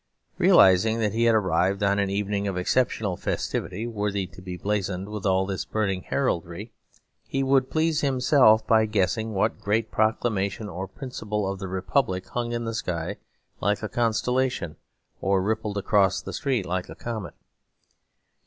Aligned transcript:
Realising 0.39 0.97
that 0.97 1.13
he 1.13 1.25
had 1.25 1.35
arrived 1.35 1.83
on 1.83 1.99
an 1.99 2.09
evening 2.09 2.47
of 2.47 2.57
exceptional 2.57 3.15
festivity, 3.17 3.85
worthy 3.85 4.25
to 4.25 4.41
be 4.41 4.57
blazoned 4.57 5.07
with 5.09 5.27
all 5.27 5.45
this 5.45 5.63
burning 5.63 6.01
heraldry, 6.01 6.73
he 7.27 7.43
would 7.43 7.69
please 7.69 8.01
himself 8.01 8.65
by 8.65 8.87
guessing 8.87 9.31
what 9.35 9.59
great 9.59 9.91
proclamation 9.91 10.67
or 10.67 10.87
principle 10.87 11.47
of 11.47 11.59
the 11.59 11.67
Republic 11.67 12.27
hung 12.29 12.51
in 12.51 12.65
the 12.65 12.73
sky 12.73 13.17
like 13.59 13.83
a 13.83 13.89
constellation 13.89 14.75
or 15.21 15.39
rippled 15.39 15.77
across 15.77 16.19
the 16.19 16.33
street 16.33 16.65
like 16.65 16.89
a 16.89 16.95
comet. 16.95 17.35